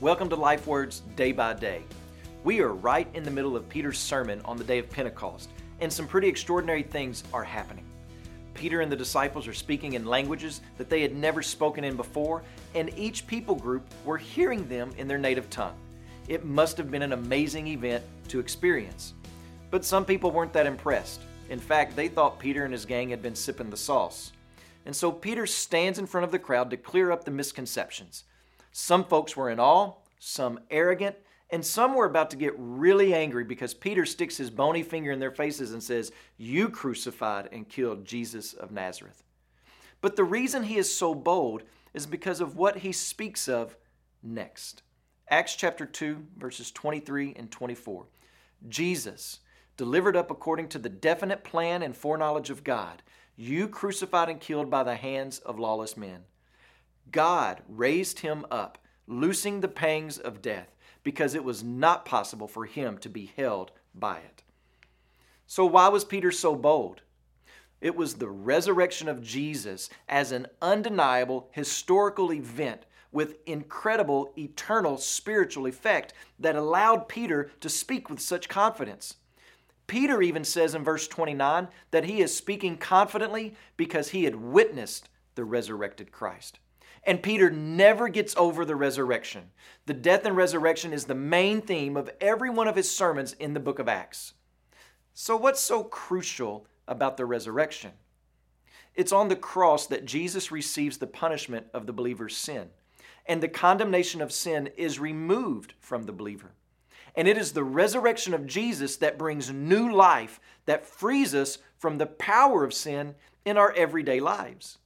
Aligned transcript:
Welcome 0.00 0.28
to 0.28 0.36
Life 0.36 0.68
Words 0.68 1.00
Day 1.16 1.32
by 1.32 1.54
Day. 1.54 1.82
We 2.44 2.60
are 2.60 2.72
right 2.72 3.08
in 3.14 3.24
the 3.24 3.32
middle 3.32 3.56
of 3.56 3.68
Peter's 3.68 3.98
sermon 3.98 4.40
on 4.44 4.56
the 4.56 4.62
day 4.62 4.78
of 4.78 4.88
Pentecost, 4.88 5.50
and 5.80 5.92
some 5.92 6.06
pretty 6.06 6.28
extraordinary 6.28 6.84
things 6.84 7.24
are 7.32 7.42
happening. 7.42 7.84
Peter 8.54 8.80
and 8.80 8.92
the 8.92 8.96
disciples 8.96 9.48
are 9.48 9.52
speaking 9.52 9.94
in 9.94 10.04
languages 10.04 10.60
that 10.76 10.88
they 10.88 11.02
had 11.02 11.16
never 11.16 11.42
spoken 11.42 11.82
in 11.82 11.96
before, 11.96 12.44
and 12.76 12.96
each 12.96 13.26
people 13.26 13.56
group 13.56 13.82
were 14.04 14.16
hearing 14.16 14.68
them 14.68 14.92
in 14.98 15.08
their 15.08 15.18
native 15.18 15.50
tongue. 15.50 15.74
It 16.28 16.44
must 16.44 16.76
have 16.76 16.92
been 16.92 17.02
an 17.02 17.12
amazing 17.12 17.66
event 17.66 18.04
to 18.28 18.38
experience. 18.38 19.14
But 19.72 19.84
some 19.84 20.04
people 20.04 20.30
weren't 20.30 20.52
that 20.52 20.66
impressed. 20.66 21.22
In 21.50 21.58
fact, 21.58 21.96
they 21.96 22.06
thought 22.06 22.38
Peter 22.38 22.62
and 22.62 22.72
his 22.72 22.86
gang 22.86 23.08
had 23.08 23.20
been 23.20 23.34
sipping 23.34 23.68
the 23.68 23.76
sauce. 23.76 24.30
And 24.86 24.94
so 24.94 25.10
Peter 25.10 25.44
stands 25.44 25.98
in 25.98 26.06
front 26.06 26.24
of 26.24 26.30
the 26.30 26.38
crowd 26.38 26.70
to 26.70 26.76
clear 26.76 27.10
up 27.10 27.24
the 27.24 27.32
misconceptions. 27.32 28.22
Some 28.72 29.04
folks 29.04 29.36
were 29.36 29.50
in 29.50 29.60
awe, 29.60 29.94
some 30.18 30.60
arrogant, 30.70 31.16
and 31.50 31.64
some 31.64 31.94
were 31.94 32.04
about 32.04 32.30
to 32.30 32.36
get 32.36 32.54
really 32.58 33.14
angry 33.14 33.44
because 33.44 33.72
Peter 33.72 34.04
sticks 34.04 34.36
his 34.36 34.50
bony 34.50 34.82
finger 34.82 35.10
in 35.10 35.18
their 35.18 35.30
faces 35.30 35.72
and 35.72 35.82
says, 35.82 36.12
You 36.36 36.68
crucified 36.68 37.48
and 37.52 37.68
killed 37.68 38.04
Jesus 38.04 38.52
of 38.52 38.70
Nazareth. 38.70 39.22
But 40.00 40.16
the 40.16 40.24
reason 40.24 40.64
he 40.64 40.76
is 40.76 40.94
so 40.94 41.14
bold 41.14 41.62
is 41.94 42.06
because 42.06 42.40
of 42.40 42.56
what 42.56 42.78
he 42.78 42.92
speaks 42.92 43.48
of 43.48 43.76
next. 44.22 44.82
Acts 45.30 45.56
chapter 45.56 45.86
2, 45.86 46.26
verses 46.36 46.70
23 46.70 47.34
and 47.36 47.50
24. 47.50 48.06
Jesus, 48.68 49.40
delivered 49.76 50.16
up 50.16 50.30
according 50.30 50.68
to 50.68 50.78
the 50.78 50.88
definite 50.88 51.44
plan 51.44 51.82
and 51.82 51.96
foreknowledge 51.96 52.50
of 52.50 52.64
God, 52.64 53.02
you 53.36 53.68
crucified 53.68 54.28
and 54.28 54.40
killed 54.40 54.70
by 54.70 54.82
the 54.82 54.96
hands 54.96 55.38
of 55.38 55.58
lawless 55.58 55.96
men. 55.96 56.24
God 57.10 57.62
raised 57.68 58.20
him 58.20 58.44
up, 58.50 58.78
loosing 59.06 59.60
the 59.60 59.68
pangs 59.68 60.18
of 60.18 60.42
death, 60.42 60.74
because 61.02 61.34
it 61.34 61.44
was 61.44 61.62
not 61.62 62.04
possible 62.04 62.48
for 62.48 62.66
him 62.66 62.98
to 62.98 63.08
be 63.08 63.32
held 63.36 63.70
by 63.94 64.18
it. 64.18 64.42
So, 65.46 65.64
why 65.64 65.88
was 65.88 66.04
Peter 66.04 66.30
so 66.30 66.54
bold? 66.54 67.02
It 67.80 67.94
was 67.94 68.14
the 68.14 68.28
resurrection 68.28 69.08
of 69.08 69.22
Jesus 69.22 69.88
as 70.08 70.32
an 70.32 70.48
undeniable 70.60 71.48
historical 71.52 72.32
event 72.32 72.84
with 73.12 73.38
incredible 73.46 74.32
eternal 74.36 74.98
spiritual 74.98 75.66
effect 75.66 76.12
that 76.38 76.56
allowed 76.56 77.08
Peter 77.08 77.50
to 77.60 77.68
speak 77.68 78.10
with 78.10 78.20
such 78.20 78.48
confidence. 78.48 79.14
Peter 79.86 80.20
even 80.20 80.44
says 80.44 80.74
in 80.74 80.84
verse 80.84 81.08
29 81.08 81.68
that 81.90 82.04
he 82.04 82.20
is 82.20 82.36
speaking 82.36 82.76
confidently 82.76 83.54
because 83.76 84.10
he 84.10 84.24
had 84.24 84.36
witnessed 84.36 85.08
the 85.34 85.44
resurrected 85.44 86.12
Christ. 86.12 86.58
And 87.04 87.22
Peter 87.22 87.50
never 87.50 88.08
gets 88.08 88.36
over 88.36 88.64
the 88.64 88.76
resurrection. 88.76 89.50
The 89.86 89.94
death 89.94 90.26
and 90.26 90.36
resurrection 90.36 90.92
is 90.92 91.04
the 91.04 91.14
main 91.14 91.62
theme 91.62 91.96
of 91.96 92.10
every 92.20 92.50
one 92.50 92.68
of 92.68 92.76
his 92.76 92.90
sermons 92.90 93.32
in 93.34 93.54
the 93.54 93.60
book 93.60 93.78
of 93.78 93.88
Acts. 93.88 94.34
So, 95.14 95.36
what's 95.36 95.60
so 95.60 95.82
crucial 95.82 96.66
about 96.86 97.16
the 97.16 97.26
resurrection? 97.26 97.92
It's 98.94 99.12
on 99.12 99.28
the 99.28 99.36
cross 99.36 99.86
that 99.86 100.04
Jesus 100.04 100.50
receives 100.50 100.98
the 100.98 101.06
punishment 101.06 101.66
of 101.72 101.86
the 101.86 101.92
believer's 101.92 102.36
sin, 102.36 102.68
and 103.26 103.42
the 103.42 103.48
condemnation 103.48 104.20
of 104.20 104.32
sin 104.32 104.70
is 104.76 104.98
removed 104.98 105.74
from 105.80 106.04
the 106.04 106.12
believer. 106.12 106.52
And 107.14 107.26
it 107.26 107.38
is 107.38 107.52
the 107.52 107.64
resurrection 107.64 108.34
of 108.34 108.46
Jesus 108.46 108.96
that 108.96 109.18
brings 109.18 109.52
new 109.52 109.92
life, 109.92 110.40
that 110.66 110.86
frees 110.86 111.34
us 111.34 111.58
from 111.78 111.98
the 111.98 112.06
power 112.06 112.64
of 112.64 112.74
sin 112.74 113.14
in 113.44 113.56
our 113.56 113.72
everyday 113.72 114.20
lives. 114.20 114.78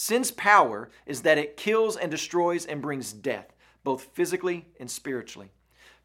Sin's 0.00 0.30
power 0.30 0.90
is 1.06 1.22
that 1.22 1.38
it 1.38 1.56
kills 1.56 1.96
and 1.96 2.08
destroys 2.08 2.64
and 2.64 2.80
brings 2.80 3.12
death, 3.12 3.52
both 3.82 4.04
physically 4.14 4.68
and 4.78 4.88
spiritually. 4.88 5.50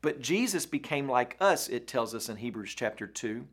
But 0.00 0.20
Jesus 0.20 0.64
became 0.64 1.08
like 1.08 1.36
us, 1.40 1.68
it 1.68 1.88
tells 1.88 2.14
us 2.14 2.28
in 2.28 2.36
Hebrews 2.36 2.72
chapter 2.76 3.08
2, 3.08 3.44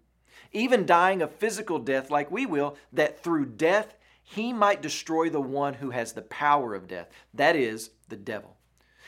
even 0.52 0.85
dying 0.85 1.23
a 1.23 1.27
physical 1.27 1.80
death 1.80 2.11
like 2.11 2.30
we 2.30 2.45
will, 2.45 2.77
that 2.93 3.23
through 3.23 3.47
death 3.47 3.95
he 4.21 4.53
might 4.53 4.80
destroy 4.80 5.27
the 5.27 5.42
one 5.42 5.73
who 5.73 5.89
has 5.89 6.14
the 6.14 6.21
power 6.21 6.76
of 6.76 6.87
death, 6.87 7.09
that 7.33 7.55
is, 7.55 7.89
the 8.08 8.15
devil. 8.15 8.58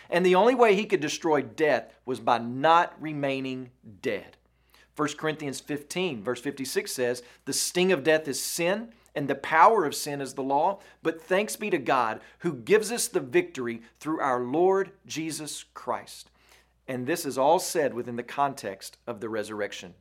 And 0.10 0.26
the 0.26 0.34
only 0.34 0.56
way 0.56 0.74
he 0.74 0.86
could 0.86 1.00
destroy 1.00 1.44
death 1.44 1.94
was 2.08 2.20
by 2.20 2.40
not 2.40 3.00
remaining 3.00 3.70
dead. 4.02 4.36
1 4.96 5.10
Corinthians 5.10 5.60
15, 5.60 6.24
verse 6.24 6.42
56 6.42 6.92
says, 6.92 7.22
The 7.46 7.54
sting 7.54 7.92
of 7.92 8.04
death 8.04 8.28
is 8.28 8.42
sin, 8.42 8.90
and 9.16 9.28
the 9.28 9.36
power 9.36 9.86
of 9.86 9.96
sin 9.96 10.22
is 10.22 10.34
the 10.34 10.44
law. 10.44 10.80
But 11.02 11.22
thanks 11.22 11.56
be 11.56 11.70
to 11.70 11.78
God 11.78 12.22
who 12.40 12.54
gives 12.54 12.92
us 12.92 13.08
the 13.08 13.20
victory 13.20 13.82
through 14.00 14.20
our 14.22 14.42
Lord 14.42 14.92
Jesus 15.06 15.66
Christ. 15.74 16.32
And 16.88 17.06
this 17.06 17.26
is 17.26 17.38
all 17.38 17.60
said 17.60 17.94
within 17.94 18.16
the 18.16 18.24
context 18.24 18.98
of 19.06 19.20
the 19.20 19.30
resurrection. 19.30 19.94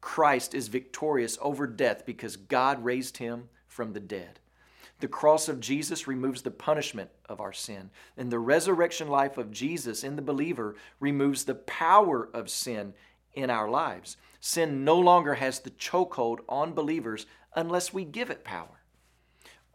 Christ 0.00 0.54
is 0.54 0.68
victorious 0.68 1.38
over 1.40 1.66
death 1.66 2.04
because 2.04 2.36
God 2.36 2.84
raised 2.84 3.18
him 3.18 3.48
from 3.66 3.92
the 3.92 4.00
dead. 4.00 4.40
The 5.00 5.08
cross 5.08 5.48
of 5.48 5.58
Jesus 5.58 6.06
removes 6.06 6.42
the 6.42 6.50
punishment 6.50 7.10
of 7.28 7.40
our 7.40 7.52
sin, 7.52 7.90
and 8.16 8.30
the 8.30 8.38
resurrection 8.38 9.08
life 9.08 9.36
of 9.36 9.50
Jesus 9.50 10.04
in 10.04 10.14
the 10.14 10.22
believer 10.22 10.76
removes 11.00 11.44
the 11.44 11.56
power 11.56 12.28
of 12.32 12.48
sin 12.48 12.94
in 13.34 13.50
our 13.50 13.68
lives. 13.68 14.16
Sin 14.40 14.84
no 14.84 14.98
longer 14.98 15.34
has 15.34 15.60
the 15.60 15.70
chokehold 15.70 16.40
on 16.48 16.72
believers 16.72 17.26
unless 17.54 17.92
we 17.92 18.04
give 18.04 18.30
it 18.30 18.44
power. 18.44 18.82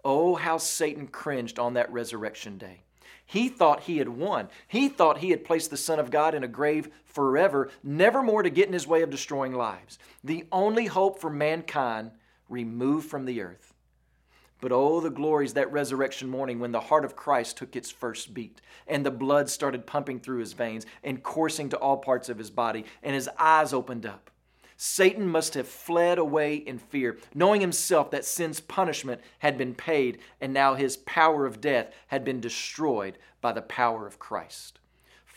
Oh, 0.04 0.36
how 0.36 0.58
Satan 0.58 1.08
cringed 1.08 1.60
on 1.60 1.74
that 1.74 1.92
resurrection 1.92 2.58
day. 2.58 2.82
He 3.26 3.50
thought 3.50 3.82
he 3.82 3.98
had 3.98 4.08
won. 4.10 4.48
He 4.68 4.88
thought 4.88 5.18
he 5.18 5.32
had 5.32 5.44
placed 5.44 5.70
the 5.70 5.78
Son 5.78 6.00
of 6.00 6.12
God 6.12 6.34
in 6.34 6.46
a 6.46 6.48
grave 6.48 6.90
forever, 7.04 7.70
never 7.84 8.24
more 8.24 8.42
to 8.42 8.50
get 8.50 8.68
in 8.68 8.74
his 8.74 8.88
way 8.88 9.02
of 9.02 9.10
destroying 9.10 9.54
lives. 9.54 10.00
The 10.24 10.46
only 10.52 10.86
hope 10.86 11.20
for 11.20 11.30
mankind 11.30 12.12
removed 12.48 13.10
from 13.10 13.26
the 13.26 13.42
earth. 13.42 13.74
But 14.60 14.72
oh, 14.72 15.00
the 15.00 15.12
glories 15.12 15.54
that 15.54 15.72
resurrection 15.72 16.30
morning 16.30 16.60
when 16.60 16.72
the 16.72 16.80
heart 16.80 17.06
of 17.06 17.16
Christ 17.16 17.58
took 17.58 17.76
its 17.76 17.92
first 17.92 18.34
beat 18.34 18.60
and 18.88 19.06
the 19.06 19.12
blood 19.12 19.50
started 19.50 19.86
pumping 19.86 20.20
through 20.20 20.40
his 20.40 20.54
veins 20.54 20.86
and 21.04 21.22
coursing 21.22 21.70
to 21.70 21.78
all 21.78 21.98
parts 21.98 22.28
of 22.28 22.40
his 22.40 22.50
body 22.50 22.86
and 23.04 23.14
his 23.14 23.30
eyes 23.38 23.72
opened 23.72 24.06
up. 24.06 24.32
Satan 24.76 25.28
must 25.28 25.56
have 25.56 25.68
fled 25.68 26.20
away 26.20 26.56
in 26.56 26.78
fear, 26.78 27.18
knowing 27.34 27.62
himself 27.62 28.12
that 28.12 28.26
sin's 28.26 28.60
punishment 28.60 29.22
had 29.40 29.58
been 29.58 29.74
paid 29.74 30.20
and 30.40 30.54
now 30.54 30.76
his 30.76 30.98
power 30.98 31.46
of 31.46 31.62
death 31.62 31.92
had 32.08 32.24
been 32.24 32.40
destroyed 32.40 33.18
by 33.42 33.52
the 33.52 33.62
power 33.62 34.06
of 34.06 34.20
Christ. 34.20 34.80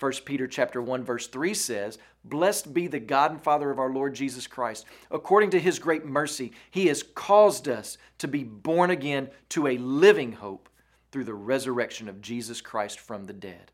1 0.00 0.12
Peter 0.24 0.48
chapter 0.48 0.80
1 0.80 1.04
verse 1.04 1.26
3 1.26 1.52
says, 1.52 1.98
"Blessed 2.24 2.72
be 2.72 2.86
the 2.86 2.98
God 2.98 3.32
and 3.32 3.42
Father 3.42 3.70
of 3.70 3.78
our 3.78 3.90
Lord 3.90 4.14
Jesus 4.14 4.46
Christ. 4.46 4.86
According 5.10 5.50
to 5.50 5.60
his 5.60 5.78
great 5.78 6.06
mercy, 6.06 6.52
he 6.70 6.86
has 6.86 7.02
caused 7.02 7.68
us 7.68 7.98
to 8.16 8.26
be 8.26 8.42
born 8.42 8.90
again 8.90 9.30
to 9.50 9.66
a 9.66 9.76
living 9.76 10.32
hope 10.32 10.70
through 11.12 11.24
the 11.24 11.34
resurrection 11.34 12.08
of 12.08 12.22
Jesus 12.22 12.62
Christ 12.62 12.98
from 12.98 13.26
the 13.26 13.34
dead." 13.34 13.72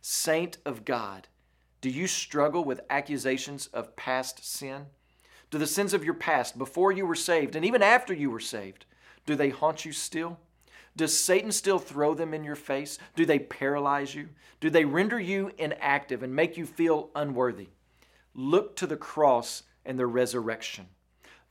Saint 0.00 0.58
of 0.64 0.84
God, 0.84 1.26
do 1.80 1.90
you 1.90 2.06
struggle 2.06 2.64
with 2.64 2.80
accusations 2.88 3.66
of 3.68 3.96
past 3.96 4.44
sin? 4.44 4.86
Do 5.50 5.58
the 5.58 5.66
sins 5.66 5.92
of 5.92 6.04
your 6.04 6.14
past, 6.14 6.56
before 6.56 6.92
you 6.92 7.04
were 7.04 7.16
saved 7.16 7.56
and 7.56 7.64
even 7.64 7.82
after 7.82 8.14
you 8.14 8.30
were 8.30 8.38
saved, 8.38 8.86
do 9.26 9.34
they 9.34 9.50
haunt 9.50 9.84
you 9.84 9.92
still? 9.92 10.38
Does 10.96 11.18
Satan 11.18 11.50
still 11.50 11.78
throw 11.78 12.14
them 12.14 12.32
in 12.34 12.44
your 12.44 12.54
face? 12.54 12.98
Do 13.16 13.26
they 13.26 13.38
paralyze 13.38 14.14
you? 14.14 14.28
Do 14.60 14.70
they 14.70 14.84
render 14.84 15.18
you 15.18 15.50
inactive 15.58 16.22
and 16.22 16.34
make 16.34 16.56
you 16.56 16.66
feel 16.66 17.10
unworthy? 17.14 17.68
Look 18.34 18.76
to 18.76 18.86
the 18.86 18.96
cross 18.96 19.64
and 19.84 19.98
the 19.98 20.06
resurrection. 20.06 20.86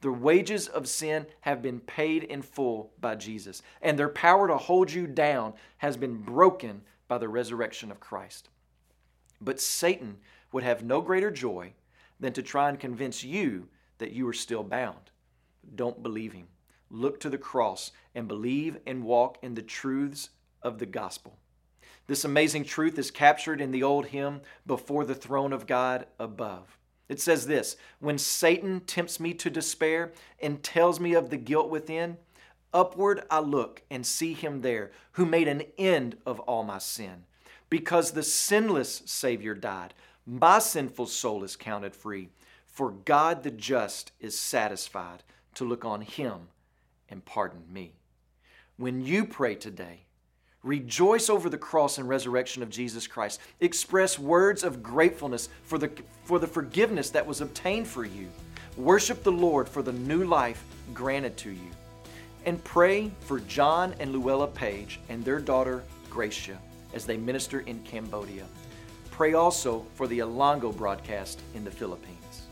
The 0.02 0.12
wages 0.12 0.68
of 0.68 0.88
sin 0.88 1.28
have 1.42 1.62
been 1.62 1.80
paid 1.80 2.24
in 2.24 2.42
full 2.42 2.92
by 3.00 3.16
Jesus, 3.16 3.62
and 3.82 3.98
their 3.98 4.10
power 4.10 4.48
to 4.48 4.58
hold 4.58 4.92
you 4.92 5.08
down 5.08 5.54
has 5.78 5.96
been 5.96 6.18
broken 6.18 6.82
by 7.08 7.18
the 7.18 7.30
resurrection 7.30 7.90
of 7.90 8.02
Christ. 8.02 8.50
But 9.40 9.62
Satan 9.62 10.18
would 10.52 10.64
have 10.64 10.84
no 10.84 11.02
greater 11.02 11.32
joy 11.32 11.74
than 12.20 12.34
to 12.34 12.42
try 12.42 12.70
and 12.70 12.80
convince 12.80 13.24
you 13.24 13.68
that 13.98 14.12
you 14.12 14.28
are 14.28 14.34
still 14.34 14.64
bound. 14.64 15.12
Don't 15.76 16.04
believe 16.04 16.34
him. 16.34 16.48
Look 16.96 17.20
to 17.22 17.30
the 17.30 17.40
cross 17.40 17.92
and 18.14 18.28
believe 18.28 18.78
and 18.86 19.04
walk 19.04 19.40
in 19.42 19.56
the 19.56 19.64
truths 19.64 20.30
of 20.62 20.78
the 20.78 20.86
gospel. 20.86 21.40
This 22.06 22.24
amazing 22.24 22.66
truth 22.66 23.00
is 23.00 23.10
captured 23.10 23.60
in 23.60 23.72
the 23.72 23.82
old 23.82 24.06
hymn, 24.06 24.42
Before 24.68 25.04
the 25.04 25.16
Throne 25.16 25.54
of 25.54 25.66
God 25.66 26.06
Above. 26.20 26.78
It 27.10 27.20
says 27.20 27.48
this 27.48 27.78
When 28.00 28.20
Satan 28.20 28.82
tempts 28.82 29.20
me 29.20 29.34
to 29.34 29.50
despair 29.50 30.12
and 30.40 30.62
tells 30.62 31.00
me 31.00 31.16
of 31.16 31.32
the 31.32 31.38
guilt 31.38 31.72
within, 31.72 32.18
upward 32.72 33.24
I 33.32 33.40
look 33.40 33.82
and 33.90 34.06
see 34.06 34.34
him 34.34 34.62
there 34.62 34.92
who 35.14 35.26
made 35.26 35.48
an 35.48 35.64
end 35.80 36.18
of 36.28 36.40
all 36.42 36.62
my 36.62 36.78
sin. 36.78 37.24
Because 37.72 38.12
the 38.12 38.22
sinless 38.22 39.02
Savior 39.08 39.56
died, 39.56 39.96
my 40.28 40.60
sinful 40.60 41.08
soul 41.08 41.44
is 41.44 41.56
counted 41.56 41.96
free. 41.96 42.30
For 42.68 42.92
God 42.92 43.42
the 43.42 43.50
just 43.50 44.12
is 44.20 44.38
satisfied 44.40 45.24
to 45.56 45.66
look 45.66 45.84
on 45.84 46.02
him 46.02 46.50
and 47.14 47.24
pardon 47.24 47.62
me. 47.72 47.94
When 48.76 49.06
you 49.06 49.24
pray 49.24 49.56
today, 49.56 50.00
Rejoice 50.64 51.30
over 51.30 51.50
the 51.50 51.58
cross 51.58 51.98
and 51.98 52.08
resurrection 52.08 52.64
of 52.64 52.70
Jesus 52.70 53.06
Christ. 53.06 53.42
Express 53.60 54.18
words 54.18 54.64
of 54.64 54.82
gratefulness 54.82 55.50
for 55.64 55.78
the, 55.78 55.92
for 56.24 56.40
the 56.40 56.48
forgiveness 56.48 57.10
that 57.10 57.28
was 57.28 57.42
obtained 57.42 57.86
for 57.86 58.06
you. 58.06 58.30
Worship 58.78 59.24
the 59.24 59.32
Lord 59.32 59.68
for 59.68 59.82
the 59.82 59.92
new 59.92 60.24
life 60.24 60.64
granted 60.94 61.36
to 61.40 61.50
you. 61.50 61.70
And 62.46 62.64
pray 62.64 63.12
for 63.20 63.42
John 63.42 63.94
and 64.00 64.14
Luella 64.14 64.48
Page 64.48 65.02
and 65.10 65.24
their 65.26 65.42
daughter 65.42 65.84
Gracia 66.10 66.58
as 66.94 67.06
they 67.06 67.18
minister 67.18 67.60
in 67.62 67.84
Cambodia. 67.84 68.46
Pray 69.12 69.34
also 69.34 69.86
for 69.96 70.08
the 70.08 70.20
Alongo 70.20 70.76
broadcast 70.76 71.42
in 71.56 71.66
the 71.66 71.72
Philippines. 71.72 72.48